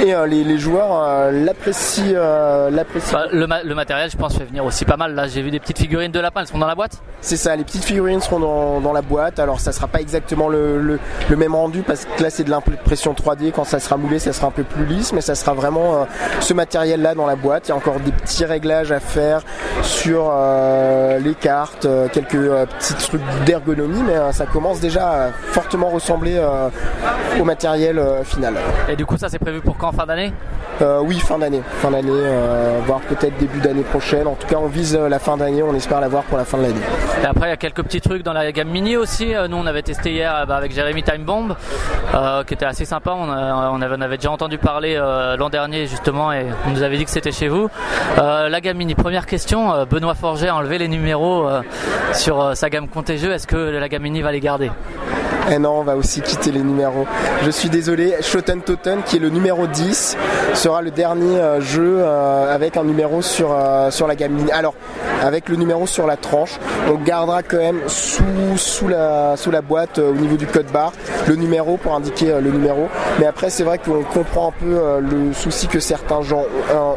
et 0.00 0.14
euh, 0.14 0.26
les, 0.26 0.58
joueurs 0.58 0.90
euh, 0.92 1.30
l'apprécient. 1.30 2.14
Euh, 2.16 2.70
bah, 2.70 3.26
le, 3.32 3.74
matériel, 3.74 4.10
je 4.10 4.16
pense, 4.16 4.36
fait 4.36 4.44
venir 4.44 4.64
aussi 4.64 4.84
pas 4.84 4.96
mal. 4.96 5.14
Là, 5.14 5.28
j'ai 5.28 5.42
vu 5.42 5.50
des 5.50 5.60
petites 5.60 5.78
figurines 5.78 6.10
de 6.10 6.18
lapin, 6.18 6.40
elles 6.40 6.48
seront 6.48 6.58
dans 6.58 6.66
la 6.66 6.74
boîte? 6.74 7.02
C'est 7.20 7.36
ça, 7.36 7.54
les 7.54 7.64
petites 7.64 7.84
figurines 7.84 8.20
seront 8.20 8.80
dans, 8.80 8.92
la 8.92 9.02
boîte. 9.02 9.38
Alors, 9.38 9.60
ça 9.60 9.72
sera 9.72 9.86
pas 9.86 10.00
exactement 10.00 10.48
le, 10.48 10.98
même 11.36 11.54
rendu 11.54 11.82
parce 11.82 12.04
que 12.04 12.22
là, 12.22 12.30
c'est 12.30 12.44
de 12.44 12.50
l'impression 12.50 13.12
3D. 13.12 13.52
Quand 13.52 13.64
ça 13.64 13.78
sera 13.78 13.96
moulé, 13.96 14.18
ça 14.18 14.32
sera 14.32 14.48
un 14.48 14.50
peu 14.50 14.64
plus 14.64 14.86
lisse, 14.86 15.12
mais 15.12 15.20
ça 15.20 15.34
sera 15.34 15.54
vraiment 15.54 16.06
ce 16.40 16.52
matériel-là 16.52 17.14
dans 17.14 17.26
la 17.26 17.36
boîte. 17.36 17.68
Il 17.68 17.70
y 17.70 17.72
a 17.72 17.76
encore 17.76 18.00
des 18.00 18.12
petits 18.12 18.44
réglages 18.44 18.92
à 18.92 19.00
faire 19.00 19.42
sur 19.82 20.32
les 21.22 21.34
cartes, 21.34 21.86
quelques 22.12 22.50
petits 22.78 22.94
trucs 22.94 23.22
d'ergonomie, 23.46 24.02
mais 24.02 24.32
ça 24.32 24.46
commence 24.46 24.80
déjà 24.80 25.26
à 25.26 25.32
fortement 25.32 25.90
ressembler 25.90 26.40
au 27.40 27.44
matériel 27.44 28.02
final. 28.24 28.54
Et 28.88 28.96
du 28.96 29.06
coup, 29.06 29.11
ça 29.16 29.28
c'est 29.28 29.38
prévu 29.38 29.60
pour 29.60 29.76
quand 29.76 29.92
Fin 29.92 30.06
d'année? 30.06 30.32
Euh, 30.80 31.00
Oui, 31.04 31.18
fin 31.18 31.38
d'année. 31.38 31.62
Fin 31.80 31.90
d'année, 31.90 32.10
euh, 32.10 32.80
voire 32.86 33.00
peut-être 33.00 33.36
début 33.36 33.60
d'année 33.60 33.82
prochaine. 33.82 34.26
En 34.26 34.34
tout 34.34 34.46
cas, 34.46 34.56
on 34.56 34.66
vise 34.66 34.96
euh, 34.96 35.08
la 35.08 35.18
fin 35.18 35.36
d'année. 35.36 35.62
On 35.62 35.74
espère 35.74 36.00
l'avoir 36.00 36.22
pour 36.24 36.38
la 36.38 36.44
fin 36.44 36.56
de 36.58 36.62
l'année. 36.62 36.80
Et 37.22 37.26
après, 37.26 37.48
il 37.48 37.50
y 37.50 37.52
a 37.52 37.56
quelques 37.56 37.82
petits 37.82 38.00
trucs 38.00 38.22
dans 38.22 38.32
la 38.32 38.50
gamme 38.52 38.68
mini 38.68 38.96
aussi. 38.96 39.34
Nous, 39.48 39.56
on 39.56 39.66
avait 39.66 39.82
testé 39.82 40.12
hier 40.12 40.44
bah, 40.48 40.56
avec 40.56 40.72
Jérémy 40.72 41.02
Time 41.02 41.24
Bomb, 41.24 41.54
qui 42.46 42.54
était 42.54 42.64
assez 42.64 42.84
sympa. 42.84 43.12
On, 43.16 43.30
avait, 43.30 43.96
on 43.96 44.00
avait, 44.00 44.16
déjà 44.16 44.30
entendu 44.30 44.58
parler 44.58 44.96
l'an 45.38 45.50
dernier 45.50 45.86
justement, 45.86 46.32
et 46.32 46.46
on 46.66 46.70
nous 46.70 46.82
avait 46.82 46.96
dit 46.96 47.04
que 47.04 47.10
c'était 47.10 47.32
chez 47.32 47.48
vous. 47.48 47.68
la 48.16 48.60
gamme 48.60 48.78
mini. 48.78 48.94
Première 48.94 49.26
question. 49.26 49.84
Benoît 49.88 50.14
Forget 50.14 50.48
a 50.48 50.56
enlevé 50.56 50.78
les 50.78 50.88
numéros 50.88 51.48
sur 52.12 52.56
sa 52.56 52.70
gamme 52.70 52.88
compte 52.88 53.14
jeux. 53.16 53.32
Est-ce 53.32 53.46
que 53.46 53.56
la 53.56 53.88
gamme 53.88 54.02
mini 54.02 54.22
va 54.22 54.32
les 54.32 54.40
garder? 54.40 54.70
et 54.70 55.31
eh 55.50 55.58
non, 55.58 55.80
on 55.80 55.82
va 55.82 55.96
aussi 55.96 56.20
quitter 56.20 56.52
les 56.52 56.62
numéros. 56.62 57.06
Je 57.44 57.50
suis 57.50 57.68
désolé. 57.68 58.14
Shoten 58.20 58.62
Toten, 58.62 59.02
qui 59.04 59.16
est 59.16 59.20
le 59.20 59.28
numéro 59.28 59.66
10, 59.66 60.16
sera 60.54 60.82
le 60.82 60.90
dernier 60.90 61.38
euh, 61.38 61.60
jeu 61.60 61.96
euh, 61.98 62.54
avec 62.54 62.76
un 62.76 62.84
numéro 62.84 63.22
sur, 63.22 63.52
euh, 63.52 63.90
sur 63.90 64.06
la 64.06 64.14
gamme 64.14 64.32
mini. 64.32 64.50
Alors, 64.52 64.74
avec 65.22 65.48
le 65.48 65.56
numéro 65.56 65.86
sur 65.86 66.06
la 66.06 66.16
tranche, 66.16 66.58
on 66.90 66.94
gardera 66.94 67.42
quand 67.42 67.58
même 67.58 67.80
sous, 67.86 68.24
sous, 68.56 68.88
la, 68.88 69.36
sous 69.36 69.50
la 69.50 69.62
boîte 69.62 69.98
au 69.98 70.12
niveau 70.14 70.36
du 70.36 70.46
code 70.46 70.70
barre 70.72 70.92
le 71.28 71.36
numéro 71.36 71.76
pour 71.76 71.94
indiquer 71.94 72.40
le 72.40 72.50
numéro. 72.50 72.88
Mais 73.18 73.26
après, 73.26 73.50
c'est 73.50 73.62
vrai 73.62 73.78
qu'on 73.78 74.02
comprend 74.02 74.48
un 74.48 74.52
peu 74.64 75.00
le 75.00 75.32
souci 75.32 75.68
que 75.68 75.80
certains 75.80 76.22
gens 76.22 76.44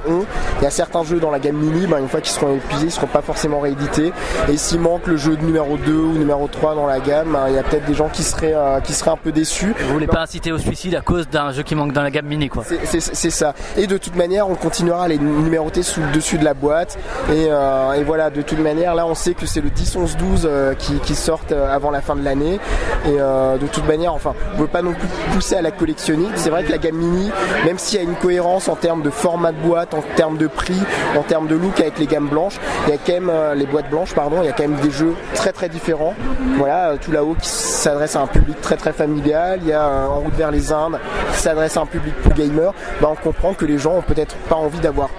ont. 0.07 0.25
Il 0.59 0.63
y 0.63 0.67
a 0.67 0.71
certains 0.71 1.03
jeux 1.03 1.19
dans 1.19 1.31
la 1.31 1.39
gamme 1.39 1.57
mini, 1.57 1.85
ben, 1.87 1.99
une 1.99 2.07
fois 2.07 2.21
qu'ils 2.21 2.33
seront 2.33 2.55
épuisés, 2.55 2.83
ils 2.83 2.85
ne 2.87 2.91
seront 2.91 3.07
pas 3.07 3.21
forcément 3.21 3.59
réédités. 3.59 4.13
Et 4.49 4.57
s'il 4.57 4.79
manque 4.79 5.07
le 5.07 5.17
jeu 5.17 5.35
de 5.35 5.43
numéro 5.43 5.77
2 5.77 5.91
ou 5.93 6.13
numéro 6.13 6.47
3 6.47 6.75
dans 6.75 6.87
la 6.87 6.99
gamme, 6.99 7.33
ben, 7.33 7.45
il 7.49 7.55
y 7.55 7.57
a 7.57 7.63
peut-être 7.63 7.85
des 7.85 7.93
gens 7.93 8.09
qui 8.09 8.23
euh, 8.43 8.79
qui 8.81 8.93
serait 8.93 9.11
un 9.11 9.17
peu 9.17 9.31
déçu. 9.31 9.73
Vous 9.79 9.93
voulez 9.93 10.07
pas 10.07 10.21
inciter 10.21 10.51
au 10.51 10.57
suicide 10.57 10.95
à 10.95 11.01
cause 11.01 11.27
d'un 11.29 11.51
jeu 11.51 11.63
qui 11.63 11.75
manque 11.75 11.93
dans 11.93 12.01
la 12.01 12.11
gamme 12.11 12.25
mini 12.25 12.49
quoi. 12.49 12.63
C'est 12.65 13.29
ça. 13.29 13.53
Et 13.77 13.87
de 13.87 13.97
toute 13.97 14.15
manière, 14.15 14.49
on 14.49 14.55
continuera 14.55 15.03
à 15.03 15.07
les 15.07 15.17
numéroter 15.17 15.83
sous 15.83 16.01
le 16.01 16.11
dessus 16.11 16.37
de 16.37 16.43
la 16.45 16.53
boîte. 16.53 16.97
Et, 17.29 17.47
euh, 17.49 18.03
voilà, 18.05 18.14
de 18.29 18.41
toute 18.41 18.59
manière, 18.59 18.95
là 18.95 19.05
on 19.05 19.15
sait 19.15 19.33
que 19.33 19.45
c'est 19.45 19.61
le 19.61 19.69
10, 19.69 19.95
11, 19.95 20.17
12 20.17 20.49
qui, 20.77 21.15
sortent 21.15 21.51
euh, 21.51 21.73
avant 21.73 21.91
la 21.91 22.01
fin 22.01 22.15
de 22.15 22.23
l'année. 22.23 22.59
Et 23.05 23.17
de 23.17 23.67
toute 23.67 23.87
manière, 23.87 24.13
enfin, 24.13 24.33
on 24.55 24.61
veut 24.61 24.67
pas 24.67 24.81
non 24.81 24.93
plus 24.93 25.07
pousser 25.31 25.55
à 25.55 25.61
la 25.61 25.71
collectionner 25.71 26.25
C'est 26.35 26.49
vrai 26.49 26.63
que 26.63 26.71
la 26.71 26.79
gamme 26.79 26.95
mini, 26.95 27.31
même 27.65 27.77
s'il 27.77 27.99
y 27.99 28.01
a 28.01 28.03
une 28.03 28.15
cohérence 28.15 28.67
en 28.67 28.75
termes 28.75 29.03
de 29.03 29.11
format 29.11 29.51
de 29.51 29.57
boîte, 29.57 29.93
en 29.93 30.01
termes 30.15 30.37
de 30.37 30.47
prix, 30.47 30.79
en 31.15 31.21
termes 31.21 31.47
de 31.47 31.55
look 31.55 31.79
avec 31.79 31.99
les 31.99 32.07
gammes 32.07 32.27
blanches, 32.27 32.59
il 32.87 32.91
y 32.91 32.93
a 32.93 32.97
quand 32.97 33.13
même 33.13 33.31
les 33.55 33.65
boîtes 33.65 33.89
blanches, 33.89 34.13
pardon, 34.15 34.37
il 34.41 34.45
y 34.45 34.49
a 34.49 34.53
quand 34.53 34.67
même 34.67 34.79
des 34.81 34.89
jeux 34.89 35.13
très 35.35 35.51
très 35.51 35.69
différents. 35.69 36.15
Voilà, 36.57 36.97
tout 36.97 37.11
là-haut 37.11 37.35
qui 37.39 37.49
s'adresse 37.49 38.15
à 38.15 38.21
un 38.21 38.27
public 38.27 38.59
très 38.61 38.77
très 38.77 38.93
familial, 38.93 39.59
il 39.61 39.67
y 39.67 39.73
a 39.73 39.85
En 40.09 40.19
route 40.19 40.33
vers 40.35 40.51
les 40.51 40.71
Indes 40.71 40.99
qui 41.33 41.39
s'adresse 41.39 41.77
à 41.77 41.81
un 41.81 41.85
public 41.85 42.15
plus 42.15 42.33
gamer, 42.33 42.73
bah, 43.01 43.09
on 43.11 43.15
comprend 43.15 43.53
que 43.53 43.65
les 43.65 43.77
gens 43.77 43.97
ont 43.97 44.01
peut-être 44.01 44.35
pas 44.49 44.55
envie 44.55 44.79
d'avoir 44.79 45.09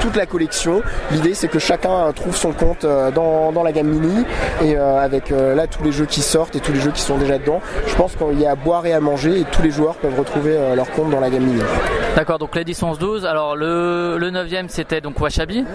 toute 0.00 0.16
la 0.16 0.26
collection. 0.26 0.82
L'idée 1.10 1.34
c'est 1.34 1.48
que 1.48 1.58
chacun 1.58 2.12
trouve 2.12 2.36
son 2.36 2.45
compte 2.52 2.84
euh, 2.84 3.10
dans, 3.10 3.62
la 3.62 3.72
gamme 3.72 3.88
mini 3.88 4.24
et 4.62 4.76
euh, 4.76 4.98
avec 4.98 5.32
euh, 5.32 5.54
là 5.54 5.66
tous 5.66 5.82
les 5.82 5.92
jeux 5.92 6.06
qui 6.06 6.22
sortent 6.22 6.54
et 6.56 6.60
tous 6.60 6.72
les 6.72 6.80
jeux 6.80 6.92
qui 6.92 7.00
sont 7.00 7.18
déjà 7.18 7.38
dedans, 7.38 7.60
je 7.86 7.94
pense 7.94 8.14
qu'il 8.16 8.40
y 8.40 8.46
a 8.46 8.52
à 8.52 8.54
boire 8.54 8.86
et 8.86 8.92
à 8.92 9.00
manger 9.00 9.40
et 9.40 9.44
tous 9.44 9.62
les 9.62 9.70
joueurs 9.70 9.94
peuvent 9.96 10.18
retrouver 10.18 10.56
leur 10.74 10.90
compte 10.92 11.10
dans 11.10 11.20
la 11.20 11.30
gamme 11.30 11.44
mini. 11.44 11.62
D'accord, 12.16 12.38
donc 12.38 12.56
les 12.56 12.64
10, 12.64 12.82
11, 12.82 12.98
12. 12.98 13.26
Alors 13.26 13.56
le, 13.56 14.16
le 14.16 14.30
9e 14.30 14.68
c'était 14.68 15.02
donc 15.02 15.20
Washabi. 15.20 15.66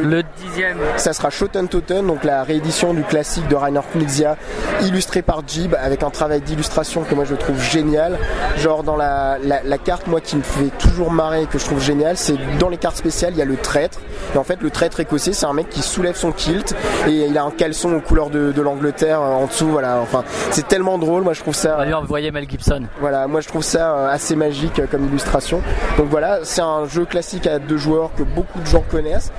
Le, 0.00 0.22
10e 0.22 0.76
Ça 0.96 1.12
sera 1.12 1.28
Shoten 1.28 1.66
Toten, 1.66 2.06
donc 2.06 2.22
la 2.22 2.44
réédition 2.44 2.94
du 2.94 3.02
classique 3.02 3.48
de 3.48 3.56
Rainer 3.56 3.80
Knizia, 3.92 4.36
illustré 4.82 5.22
par 5.22 5.42
Jib 5.44 5.74
avec 5.74 6.04
un 6.04 6.10
travail 6.10 6.40
d'illustration 6.40 7.02
que 7.02 7.16
moi 7.16 7.24
je 7.24 7.34
trouve 7.34 7.60
génial. 7.60 8.16
Genre 8.58 8.84
dans 8.84 8.94
la, 8.94 9.38
la, 9.42 9.78
carte, 9.78 10.06
moi 10.06 10.20
qui 10.20 10.36
me 10.36 10.42
fait 10.42 10.70
toujours 10.78 11.10
marrer, 11.10 11.46
que 11.46 11.58
je 11.58 11.64
trouve 11.64 11.82
génial, 11.82 12.16
c'est 12.16 12.36
dans 12.60 12.68
les 12.68 12.76
cartes 12.76 12.96
spéciales, 12.96 13.32
il 13.32 13.38
y 13.38 13.42
a 13.42 13.44
le 13.44 13.56
traître. 13.56 13.98
Et 14.34 14.38
en 14.38 14.44
fait, 14.44 14.60
le 14.62 14.70
traître 14.70 15.00
écossais, 15.00 15.32
c'est 15.32 15.46
un 15.46 15.52
mec 15.52 15.68
qui 15.68 15.82
soulève 15.82 16.14
son 16.14 16.30
kilt 16.30 16.76
et 17.08 17.26
il 17.26 17.36
a 17.36 17.42
un 17.42 17.50
caleçon 17.50 17.92
aux 17.92 18.00
couleurs 18.00 18.30
de, 18.30 18.52
de 18.52 18.62
l'Angleterre 18.62 19.20
euh, 19.20 19.34
en 19.34 19.46
dessous. 19.46 19.68
Voilà, 19.68 19.98
enfin, 20.00 20.22
c'est 20.52 20.68
tellement 20.68 20.98
drôle. 20.98 21.24
Moi, 21.24 21.32
je 21.32 21.40
trouve 21.40 21.56
ça. 21.56 21.76
D'ailleurs, 21.76 22.02
vous 22.02 22.08
voyez 22.08 22.30
Mel 22.30 22.48
Gibson. 22.48 22.84
Voilà, 23.00 23.26
moi 23.26 23.40
je 23.40 23.48
trouve 23.48 23.62
ça 23.62 23.94
euh, 23.94 24.08
assez 24.08 24.36
magique 24.36 24.78
euh, 24.78 24.86
comme 24.88 25.06
illustration. 25.06 25.60
Donc 25.96 26.08
voilà, 26.10 26.40
c'est 26.44 26.60
un 26.60 26.86
jeu 26.86 27.04
classique 27.04 27.46
à 27.46 27.58
deux 27.58 27.76
joueurs 27.76 28.10
que 28.16 28.22
beaucoup 28.22 28.60
de 28.60 28.66
gens 28.66 28.84
connaissent. 28.88 29.32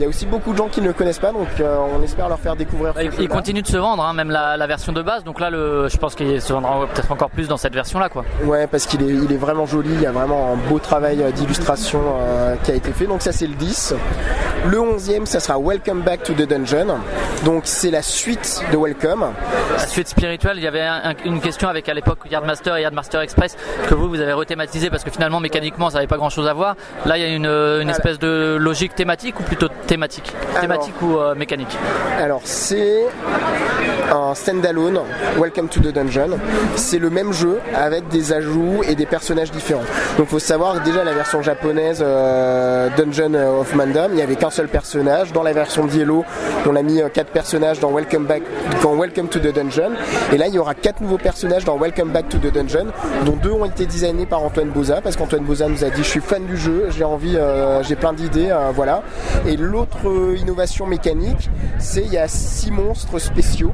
Il 0.00 0.04
y 0.04 0.06
a 0.06 0.08
aussi 0.08 0.24
beaucoup 0.24 0.52
de 0.52 0.56
gens 0.56 0.68
qui 0.68 0.80
ne 0.80 0.86
le 0.86 0.94
connaissent 0.94 1.18
pas, 1.18 1.30
donc 1.30 1.48
on 1.60 2.02
espère 2.02 2.30
leur 2.30 2.40
faire 2.40 2.56
découvrir. 2.56 2.94
il 3.18 3.28
continue 3.28 3.60
de 3.60 3.66
se 3.66 3.76
vendre, 3.76 4.02
hein, 4.02 4.14
même 4.14 4.30
la, 4.30 4.56
la, 4.56 4.66
version 4.66 4.94
de 4.94 5.02
base. 5.02 5.24
Donc 5.24 5.38
là, 5.40 5.50
le, 5.50 5.88
je 5.90 5.98
pense 5.98 6.14
qu'il 6.14 6.40
se 6.40 6.54
vendra 6.54 6.86
peut-être 6.86 7.12
encore 7.12 7.28
plus 7.28 7.48
dans 7.48 7.58
cette 7.58 7.74
version-là, 7.74 8.08
quoi. 8.08 8.24
Ouais, 8.44 8.66
parce 8.66 8.86
qu'il 8.86 9.02
est, 9.02 9.12
il 9.12 9.30
est 9.30 9.36
vraiment 9.36 9.66
joli. 9.66 9.90
Il 9.92 10.00
y 10.00 10.06
a 10.06 10.10
vraiment 10.10 10.54
un 10.54 10.70
beau 10.70 10.78
travail 10.78 11.22
d'illustration 11.34 12.00
qui 12.64 12.70
a 12.70 12.76
été 12.76 12.92
fait. 12.92 13.04
Donc 13.04 13.20
ça, 13.20 13.32
c'est 13.32 13.46
le 13.46 13.52
10. 13.52 13.94
Le 14.70 14.78
11e, 14.78 15.26
ça 15.26 15.38
sera 15.38 15.58
Welcome 15.58 16.00
Back 16.00 16.22
to 16.22 16.32
the 16.32 16.48
Dungeon. 16.48 16.96
Donc 17.44 17.62
c'est 17.64 17.90
la 17.90 18.02
suite 18.02 18.62
de 18.72 18.76
Welcome. 18.76 19.24
La 19.72 19.86
suite 19.86 20.08
spirituelle, 20.08 20.58
il 20.58 20.62
y 20.62 20.66
avait 20.66 20.86
une 21.24 21.40
question 21.40 21.68
avec 21.68 21.88
à 21.88 21.94
l'époque 21.94 22.18
Yardmaster 22.30 22.76
et 22.76 22.82
Yardmaster 22.82 23.20
Express 23.22 23.56
que 23.88 23.94
vous, 23.94 24.08
vous 24.08 24.20
avez 24.20 24.34
rethématisé 24.34 24.90
parce 24.90 25.04
que 25.04 25.10
finalement 25.10 25.40
mécaniquement 25.40 25.88
ça 25.88 25.96
n'avait 25.96 26.06
pas 26.06 26.18
grand 26.18 26.28
chose 26.28 26.46
à 26.46 26.52
voir. 26.52 26.76
Là 27.06 27.16
il 27.16 27.22
y 27.22 27.24
a 27.24 27.28
une, 27.28 27.88
espèce 27.88 28.18
de 28.18 28.58
logique 28.60 28.94
thématique 28.94 29.40
ou 29.40 29.42
plutôt 29.42 29.68
thématique 29.90 30.32
Thématique 30.60 31.02
ou 31.02 31.18
euh, 31.18 31.34
mécanique 31.34 31.76
Alors 32.16 32.42
c'est 32.44 33.06
un 34.12 34.34
standalone, 34.34 35.00
Welcome 35.38 35.68
to 35.68 35.80
the 35.80 35.92
Dungeon. 35.92 36.38
C'est 36.74 36.98
le 36.98 37.10
même 37.10 37.32
jeu 37.32 37.60
avec 37.74 38.08
des 38.08 38.32
ajouts 38.32 38.82
et 38.88 38.96
des 38.96 39.06
personnages 39.06 39.52
différents. 39.52 39.84
Donc 40.16 40.26
il 40.26 40.30
faut 40.30 40.38
savoir 40.40 40.80
déjà 40.80 41.04
la 41.04 41.12
version 41.12 41.42
japonaise 41.42 42.02
euh, 42.02 42.88
Dungeon 42.96 43.34
of 43.34 43.74
Mandam, 43.74 44.10
il 44.12 44.16
n'y 44.16 44.22
avait 44.22 44.36
qu'un 44.36 44.50
seul 44.50 44.68
personnage. 44.68 45.32
Dans 45.32 45.42
la 45.42 45.52
version 45.52 45.86
de 45.86 45.92
Yellow, 45.92 46.24
on 46.68 46.74
a 46.74 46.82
mis 46.82 47.00
quatre 47.14 47.30
personnages 47.30 47.78
dans 47.78 47.92
Welcome 47.92 48.26
Back, 48.26 48.42
dans 48.82 48.96
Welcome 48.96 49.28
to 49.28 49.38
the 49.38 49.54
Dungeon. 49.54 49.92
Et 50.32 50.38
là, 50.38 50.48
il 50.48 50.54
y 50.54 50.58
aura 50.58 50.74
quatre 50.74 51.00
nouveaux 51.00 51.18
personnages 51.18 51.64
dans 51.64 51.78
Welcome 51.78 52.10
Back 52.10 52.28
to 52.28 52.38
the 52.38 52.52
Dungeon, 52.52 52.86
dont 53.24 53.36
deux 53.36 53.52
ont 53.52 53.64
été 53.64 53.86
designés 53.86 54.26
par 54.26 54.42
Antoine 54.42 54.70
Boza, 54.70 55.00
parce 55.00 55.16
qu'Antoine 55.16 55.44
Boza 55.44 55.68
nous 55.68 55.84
a 55.84 55.90
dit 55.90 56.02
je 56.02 56.08
suis 56.08 56.20
fan 56.20 56.44
du 56.46 56.56
jeu, 56.56 56.88
j'ai 56.90 57.04
envie, 57.04 57.38
j'ai 57.82 57.96
plein 57.96 58.12
d'idées, 58.12 58.52
voilà. 58.74 59.02
Et 59.46 59.56
l'autre 59.56 59.79
innovation 60.36 60.86
mécanique, 60.86 61.50
c'est 61.78 62.02
il 62.02 62.12
y 62.12 62.18
a 62.18 62.28
six 62.28 62.70
monstres 62.70 63.18
spéciaux 63.18 63.72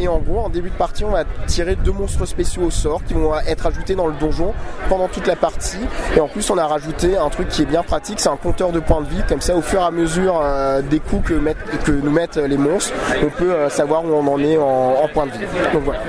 et 0.00 0.08
en 0.08 0.18
gros, 0.18 0.40
en 0.40 0.48
début 0.48 0.70
de 0.70 0.74
partie, 0.74 1.04
on 1.04 1.10
va 1.10 1.24
tirer 1.46 1.76
deux 1.76 1.92
monstres 1.92 2.24
spéciaux 2.24 2.62
au 2.62 2.70
sort 2.70 3.02
qui 3.06 3.12
vont 3.12 3.32
être 3.46 3.66
ajoutés 3.66 3.94
dans 3.94 4.06
le 4.06 4.14
donjon 4.14 4.54
pendant 4.88 5.08
toute 5.08 5.26
la 5.26 5.36
partie. 5.36 5.78
Et 6.16 6.20
en 6.20 6.28
plus, 6.28 6.48
on 6.50 6.56
a 6.56 6.66
rajouté 6.66 7.18
un 7.18 7.28
truc 7.28 7.48
qui 7.48 7.62
est 7.62 7.66
bien 7.66 7.82
pratique, 7.82 8.18
c'est 8.18 8.30
un 8.30 8.36
compteur 8.36 8.72
de 8.72 8.80
points 8.80 9.02
de 9.02 9.08
vie. 9.08 9.22
Comme 9.28 9.42
ça, 9.42 9.54
au 9.54 9.60
fur 9.60 9.80
et 9.80 9.84
à 9.84 9.90
mesure 9.90 10.40
euh, 10.42 10.80
des 10.80 11.00
coups 11.00 11.28
que, 11.28 11.90
nous 11.90 12.10
mettent 12.10 12.36
les 12.36 12.56
monstres, 12.56 12.94
on 13.22 13.28
peut 13.28 13.52
euh, 13.52 13.68
savoir 13.68 14.04
où 14.04 14.08
on 14.08 14.26
en 14.26 14.38
est 14.40 14.56
en, 14.56 15.06
points 15.12 15.26
de 15.26 15.32
vie. 15.32 15.46
Donc 15.72 15.82
voilà. 15.84 16.00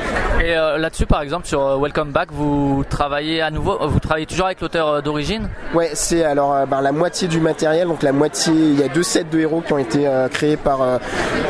Et 0.41 0.55
euh, 0.55 0.77
là-dessus, 0.77 1.05
par 1.05 1.21
exemple, 1.21 1.47
sur 1.47 1.79
Welcome 1.81 2.11
Back, 2.11 2.29
vous 2.31 2.83
travaillez 2.89 3.41
à 3.41 3.51
nouveau, 3.51 3.77
vous 3.87 3.99
travaillez 3.99 4.25
toujours 4.25 4.45
avec 4.45 4.61
l'auteur 4.61 5.03
d'origine? 5.03 5.49
Ouais, 5.73 5.89
c'est 5.93 6.23
alors 6.23 6.65
ben, 6.65 6.81
la 6.81 6.91
moitié 6.91 7.27
du 7.27 7.39
matériel, 7.41 7.87
donc 7.87 8.03
la 8.03 8.13
moitié. 8.13 8.53
Il 8.53 8.79
y 8.79 8.83
a 8.83 8.87
deux 8.87 9.03
sets 9.03 9.25
de 9.25 9.39
héros 9.39 9.61
qui 9.61 9.73
ont 9.73 9.77
été 9.77 10.09
créés 10.31 10.57
par 10.57 10.79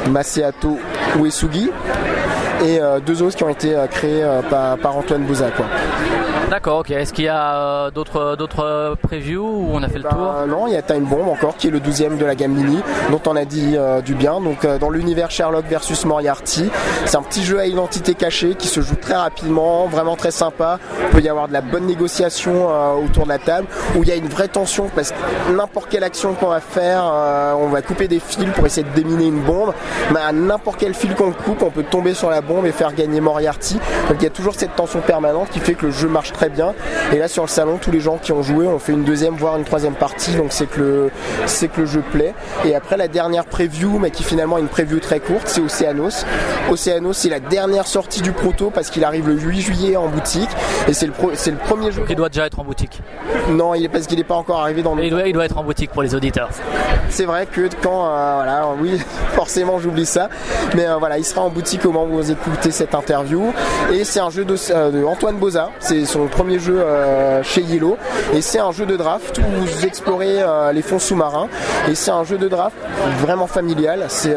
Masato 0.09 0.79
Uesugi 1.19 1.69
et 2.63 2.79
euh, 2.79 2.99
deux 2.99 3.21
autres 3.23 3.35
qui 3.35 3.43
ont 3.43 3.49
été 3.49 3.75
euh, 3.75 3.87
créés 3.87 4.23
euh, 4.23 4.41
par, 4.41 4.95
Antoine 4.95 5.23
Bouza. 5.23 5.47
D'accord, 6.49 6.79
ok. 6.79 6.91
Est-ce 6.91 7.13
qu'il 7.13 7.25
y 7.25 7.29
a 7.29 7.89
d'autres 7.91 8.35
d'autres 8.35 8.97
previews 9.01 9.41
où 9.41 9.69
on 9.71 9.81
a 9.83 9.87
fait 9.87 9.99
le 9.99 10.03
tour? 10.03 10.11
bah, 10.17 10.45
Non, 10.47 10.67
il 10.67 10.73
y 10.73 10.75
a 10.75 10.81
Time 10.81 11.05
Bomb 11.05 11.29
encore 11.29 11.55
qui 11.55 11.67
est 11.67 11.71
le 11.71 11.79
12 11.79 12.17
de 12.19 12.25
la 12.25 12.35
gamme 12.35 12.51
mini, 12.51 12.79
dont 13.09 13.21
on 13.25 13.35
a 13.35 13.45
dit 13.45 13.77
du 14.03 14.15
bien. 14.15 14.41
Donc 14.41 14.65
dans 14.79 14.89
l'univers 14.89 15.31
Sherlock 15.31 15.65
versus 15.65 16.03
Moriarty, 16.03 16.69
c'est 17.05 17.15
un 17.15 17.21
petit 17.21 17.43
jeu 17.43 17.59
à 17.59 17.67
identité 17.67 18.15
cachée 18.15 18.55
qui 18.55 18.67
se 18.67 18.81
joue 18.81 18.95
très 18.95 19.15
rapidement, 19.15 19.87
vraiment 19.87 20.17
très 20.17 20.31
sympa. 20.31 20.79
Il 21.03 21.09
peut 21.09 21.21
y 21.21 21.29
avoir 21.29 21.47
de 21.47 21.53
la 21.53 21.61
bonne 21.61 21.85
négociation 21.85 22.67
autour 23.01 23.23
de 23.23 23.29
la 23.29 23.39
table, 23.39 23.67
où 23.95 24.03
il 24.03 24.09
y 24.09 24.11
a 24.11 24.15
une 24.15 24.27
vraie 24.27 24.49
tension 24.49 24.89
parce 24.93 25.11
que 25.11 25.51
n'importe 25.55 25.89
quelle 25.89 26.03
action 26.03 26.33
qu'on 26.33 26.49
va 26.49 26.59
faire, 26.59 27.05
on 27.59 27.67
va 27.67 27.81
couper 27.81 28.09
des 28.09 28.19
fils 28.19 28.45
pour 28.55 28.65
essayer 28.65 28.85
de 28.85 28.93
déminer 28.93 29.27
une 29.27 29.41
bombe. 29.41 29.73
Mais 30.13 30.19
à 30.19 30.33
n'importe 30.33 30.79
quel 30.79 30.93
fil 30.93 31.15
qu'on 31.15 31.31
coupe, 31.31 31.61
on 31.63 31.69
peut 31.69 31.83
tomber 31.83 32.13
sur 32.13 32.29
la 32.29 32.41
bombe 32.41 32.50
et 32.65 32.71
faire 32.71 32.93
gagner 32.93 33.21
Moriarty. 33.21 33.75
Donc 34.09 34.17
il 34.19 34.23
y 34.23 34.27
a 34.27 34.29
toujours 34.29 34.53
cette 34.55 34.75
tension 34.75 34.99
permanente 35.01 35.49
qui 35.49 35.59
fait 35.59 35.73
que 35.73 35.87
le 35.87 35.91
jeu 35.91 36.07
marche 36.07 36.31
très 36.31 36.49
bien. 36.49 36.73
Et 37.13 37.17
là 37.17 37.27
sur 37.27 37.43
le 37.43 37.49
salon, 37.49 37.77
tous 37.81 37.91
les 37.91 37.99
gens 37.99 38.17
qui 38.17 38.31
ont 38.31 38.43
joué 38.43 38.67
ont 38.67 38.79
fait 38.79 38.91
une 38.91 39.03
deuxième 39.03 39.35
voire 39.35 39.57
une 39.57 39.63
troisième 39.63 39.93
partie, 39.93 40.33
donc 40.35 40.47
c'est 40.49 40.67
que 40.67 40.79
le 40.79 41.11
c'est 41.45 41.67
que 41.69 41.81
le 41.81 41.87
jeu 41.87 42.03
plaît. 42.11 42.33
Et 42.65 42.75
après 42.75 42.97
la 42.97 43.07
dernière 43.07 43.45
preview, 43.45 43.99
mais 43.99 44.11
qui 44.11 44.23
finalement 44.23 44.57
est 44.57 44.61
une 44.61 44.67
preview 44.67 44.99
très 44.99 45.19
courte, 45.19 45.47
c'est 45.47 45.61
Océanos. 45.61 46.25
Océanos, 46.69 47.13
c'est 47.13 47.29
la 47.29 47.39
dernière 47.39 47.87
sortie 47.87 48.21
du 48.21 48.31
proto 48.31 48.69
parce 48.69 48.89
qu'il 48.89 49.03
arrive 49.03 49.27
le 49.27 49.35
8 49.35 49.61
juillet 49.61 49.95
en 49.95 50.07
boutique 50.07 50.49
et 50.87 50.93
c'est 50.93 51.07
le 51.07 51.13
c'est 51.33 51.51
le 51.51 51.57
premier 51.57 51.91
jeu. 51.91 52.03
Il 52.09 52.15
doit 52.15 52.29
déjà 52.29 52.45
être 52.45 52.59
en 52.59 52.63
boutique. 52.63 53.01
Non, 53.49 53.73
il 53.75 53.85
est 53.85 53.89
parce 53.89 54.07
qu'il 54.07 54.17
n'est 54.17 54.23
pas 54.23 54.35
encore 54.35 54.59
arrivé 54.61 54.81
dans. 54.81 54.95
Le... 54.95 55.03
Il 55.03 55.09
doit 55.09 55.27
il 55.27 55.33
doit 55.33 55.45
être 55.45 55.57
en 55.57 55.63
boutique 55.63 55.91
pour 55.91 56.03
les 56.03 56.15
auditeurs. 56.15 56.49
C'est 57.09 57.25
vrai 57.25 57.45
que 57.45 57.69
quand 57.81 58.05
euh, 58.05 58.33
voilà, 58.35 58.67
oui, 58.79 58.99
forcément 59.33 59.79
j'oublie 59.79 60.05
ça, 60.05 60.29
mais 60.75 60.87
euh, 60.87 60.97
voilà, 60.97 61.17
il 61.17 61.25
sera 61.25 61.41
en 61.41 61.49
boutique 61.49 61.85
au 61.85 61.91
moment 61.91 62.05
où 62.05 62.17
vous 62.17 62.31
écoutez 62.47 62.71
cette 62.71 62.95
interview 62.95 63.53
et 63.91 64.03
c'est 64.03 64.19
un 64.19 64.29
jeu 64.29 64.45
de, 64.45 64.55
euh, 64.71 64.91
de 64.91 65.03
Antoine 65.03 65.37
Boza, 65.37 65.69
c'est 65.79 66.05
son 66.05 66.27
premier 66.27 66.59
jeu 66.59 66.79
euh, 66.79 67.43
chez 67.43 67.61
Yellow. 67.61 67.97
Et 68.33 68.41
c'est 68.41 68.59
un 68.59 68.71
jeu 68.71 68.85
de 68.85 68.95
draft 68.95 69.39
où 69.39 69.61
vous 69.61 69.85
explorez 69.85 70.41
euh, 70.41 70.71
les 70.71 70.81
fonds 70.81 70.99
sous-marins. 70.99 71.47
Et 71.89 71.95
c'est 71.95 72.11
un 72.11 72.23
jeu 72.23 72.37
de 72.37 72.47
draft 72.47 72.75
vraiment 73.19 73.47
familial. 73.47 74.05
C'est 74.07 74.33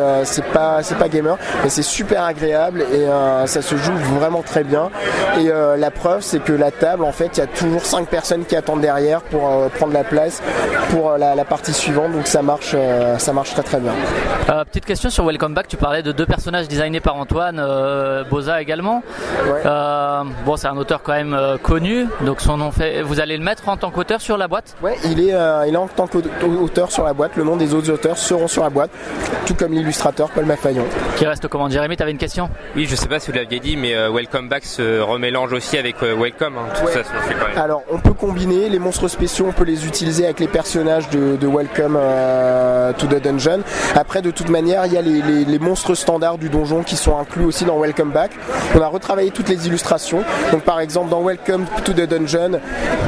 pas 0.53 0.83
c'est 0.83 0.99
pas 0.99 1.09
gamer, 1.09 1.39
mais 1.63 1.71
c'est 1.71 1.83
super 1.83 2.25
agréable 2.25 2.83
et 2.93 3.07
ça 3.47 3.63
se 3.63 3.77
joue 3.77 3.95
vraiment 4.19 4.43
très 4.43 4.65
bien. 4.65 4.91
Et 5.39 5.51
la 5.77 5.91
preuve, 5.91 6.23
c'est 6.23 6.43
que 6.43 6.53
la 6.53 6.71
table, 6.71 7.05
en 7.05 7.13
fait, 7.13 7.31
il 7.37 7.41
y 7.41 7.43
a 7.43 7.47
toujours 7.47 7.85
5 7.85 8.09
personnes 8.09 8.45
qui 8.45 8.57
attendent 8.57 8.81
derrière 8.81 9.21
pour 9.23 9.51
prendre 9.77 9.93
la 9.93 10.05
place 10.05 10.43
pour 10.91 11.17
la, 11.19 11.45
partie 11.45 11.73
suivante. 11.73 12.13
Donc 12.13 12.27
ça 12.27 12.43
marche, 12.43 12.75
ça 13.19 13.33
marche 13.33 13.53
très 13.53 13.63
très 13.63 13.81
bien. 13.81 13.93
petite 14.65 14.87
question 14.87 15.11
sur 15.11 15.25
Welcome 15.27 15.55
Back. 15.55 15.69
Tu 15.69 15.77
parlais 15.77 16.03
de 16.03 16.13
deux 16.13 16.27
personnages 16.27 16.69
designés 16.69 17.01
par 17.01 17.17
Antoine 17.17 17.61
Boza 18.31 18.61
également. 18.61 19.03
bon, 20.45 20.57
c'est 20.57 20.69
un 20.69 20.77
auteur 20.77 21.03
quand 21.03 21.13
même 21.13 21.39
connu, 21.63 22.07
donc 22.23 22.41
son 22.41 22.57
nom 22.57 22.71
fait. 22.71 23.03
Vous 23.03 23.21
allez 23.21 23.37
le 23.37 23.45
mettre 23.45 23.69
en 23.69 23.77
tant 23.77 23.91
qu'auteur 23.91 24.21
sur 24.21 24.37
la 24.37 24.49
boîte? 24.49 24.77
Ouais, 24.83 24.97
il 25.05 25.21
est, 25.21 25.35
euh, 25.35 25.67
il 25.67 25.75
est 25.75 25.79
en 25.79 25.89
tant 25.89 26.07
qu'auteur 26.07 26.91
sur 26.91 27.05
la 27.05 27.13
boîte. 27.13 27.37
Le 27.37 27.45
nom 27.45 27.57
des 27.57 27.75
autres 27.75 27.91
auteurs 27.91 28.19
seront 28.19 28.49
sur 28.49 28.63
la 28.63 28.71
boîte, 28.71 28.91
tout 29.47 29.55
comme 29.55 29.73
l'illustrateur 29.73 30.31
Paul 30.31 30.45
Maffaillon. 30.45 30.85
Qui 31.17 31.27
reste 31.27 31.49
comment 31.49 31.69
Jérémy, 31.69 31.97
t'avais 31.97 32.11
une 32.11 32.19
question? 32.19 32.49
Oui, 32.77 32.87
je 32.89 32.97
sais 32.97 33.09
pas 33.09 33.21
si 33.21 33.31
vous 33.31 33.37
l'aviez 33.37 33.61
dit, 33.61 33.77
mais 33.77 33.95
euh, 33.95 34.11
Welcome 34.11 34.49
Back 34.49 34.65
se 34.65 35.01
remélange 35.01 35.53
aussi 35.53 35.79
avec 35.79 36.03
euh, 36.03 36.15
Welcome. 36.17 36.55
Hein. 36.59 36.73
Tout 36.75 36.89
ça, 36.89 37.01
quand 37.03 37.49
même. 37.49 37.59
Alors, 37.59 37.83
on 37.91 37.99
peut 37.99 38.13
combiner 38.13 38.69
les 38.69 38.79
monstres 38.79 39.09
spéciaux, 39.09 39.47
on 39.49 39.53
peut 39.53 39.65
les 39.65 39.87
utiliser 39.87 40.25
avec 40.25 40.41
les 40.41 40.49
personnages 40.49 41.09
de, 41.11 41.47
Welcome 41.47 41.99
to 42.99 43.07
the 43.07 43.23
Dungeon. 43.23 43.61
Après, 43.95 44.23
de 44.23 44.31
toute 44.31 44.49
manière, 44.49 44.87
il 44.87 44.93
y 44.93 44.97
a 44.97 45.03
les, 45.03 45.45
les, 45.45 45.59
monstres 45.59 45.95
standards 45.95 46.39
du 46.39 46.49
donjon 46.49 46.83
qui 46.83 46.97
sont 46.97 47.19
inclus 47.19 47.45
aussi 47.45 47.65
dans 47.65 47.74
Welcome 47.79 48.11
Back. 48.11 48.33
On 48.75 48.81
a 48.81 48.87
retravaillé 48.87 49.31
toutes 49.31 49.49
les 49.49 49.67
illustrations. 49.67 50.23
Donc, 50.53 50.63
par 50.63 50.81
exemple, 50.81 51.11
dans 51.11 51.23
Welcome 51.23 51.67
to 51.85 51.93
the 51.93 52.09
Dungeon, 52.09 52.61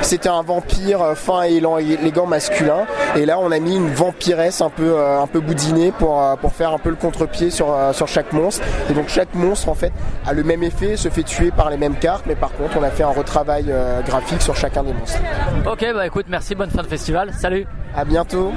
c'était 0.03 0.29
un 0.29 0.43
vampire 0.43 1.03
euh, 1.03 1.15
fin 1.15 1.45
et 1.45 1.57
élégant 1.57 2.27
masculin. 2.27 2.87
Et 3.17 3.27
là, 3.27 3.39
on 3.39 3.51
a 3.51 3.59
mis 3.59 3.77
une 3.77 3.89
vampiresse 3.89 4.61
un 4.61 4.71
peu, 4.71 4.95
euh, 4.97 5.21
un 5.21 5.27
peu 5.27 5.41
boudinée 5.41 5.93
pour, 5.93 6.23
euh, 6.23 6.37
pour 6.37 6.53
faire 6.53 6.73
un 6.73 6.79
peu 6.79 6.91
le 6.91 6.97
contre-pied 6.97 7.51
sur, 7.51 7.75
sur 7.93 8.09
chaque 8.09 8.33
monstre. 8.33 8.63
Et 8.91 8.95
donc, 8.95 9.09
chaque 9.09 9.35
monstre, 9.35 9.69
en 9.69 9.75
fait, 9.75 9.93
a 10.27 10.33
le 10.33 10.43
même 10.45 10.63
effet, 10.63 10.97
se 10.97 11.09
fait 11.09 11.23
tuer 11.23 11.51
par 11.51 11.71
les 11.71 11.77
mêmes 11.77 11.97
cartes. 11.97 12.25
Mais 12.27 12.37
par 12.37 12.53
contre, 12.53 12.77
on 12.79 12.83
a 12.83 12.91
fait 12.91 13.03
un 13.03 13.09
retravail 13.09 13.73
graphique 14.07 14.43
sur 14.43 14.57
chacun 14.57 14.83
des 14.83 14.93
monstres. 14.93 15.19
Ok, 15.71 15.85
bah 15.95 16.07
écoute, 16.07 16.27
merci, 16.29 16.55
bonne 16.55 16.71
fin 16.71 16.83
de 16.83 16.89
festival. 16.89 17.33
Salut. 17.33 17.67
À 17.95 18.05
bientôt. 18.05 18.53